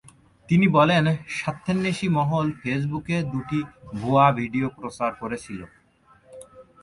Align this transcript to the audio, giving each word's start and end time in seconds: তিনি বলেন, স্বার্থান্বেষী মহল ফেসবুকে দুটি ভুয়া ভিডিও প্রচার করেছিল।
তিনি 0.49 0.65
বলেন, 0.77 1.05
স্বার্থান্বেষী 1.37 2.07
মহল 2.17 2.47
ফেসবুকে 2.61 3.15
দুটি 3.31 3.59
ভুয়া 3.93 4.27
ভিডিও 4.39 4.67
প্রচার 4.77 5.11
করেছিল। 5.15 5.61